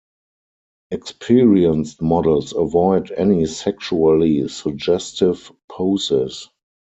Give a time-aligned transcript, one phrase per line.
[0.89, 6.49] Experienced models avoid any sexually suggestive poses.